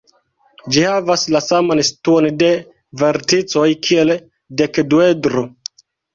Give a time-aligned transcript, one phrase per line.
[0.75, 2.49] Ĝi havas la saman situon de
[3.03, 4.17] verticoj kiel
[4.65, 5.47] dekduedro.